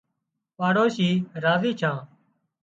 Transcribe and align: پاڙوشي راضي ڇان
پاڙوشي 0.57 1.09
راضي 1.43 1.71
ڇان 1.79 1.97